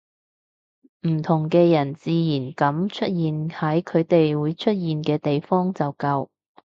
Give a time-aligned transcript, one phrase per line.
[1.07, 6.29] 唔同嘅人自然噉出現喺佢哋會出現嘅地方就夠